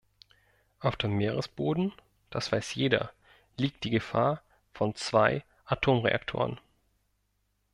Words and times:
Auf 0.79 0.95
dem 0.95 1.11
Meeresboden 1.15 1.93
das 2.31 2.51
weiß 2.51 2.73
jeder 2.73 3.11
liegt 3.55 3.83
die 3.83 3.91
Gefahr 3.91 4.41
von 4.73 4.95
zwei 4.95 5.43
Atomreaktoren. 5.65 6.59